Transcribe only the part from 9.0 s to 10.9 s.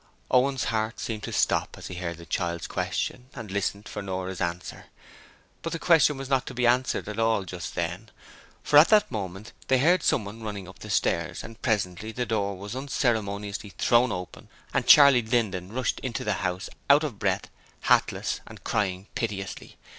moment they heard someone running up the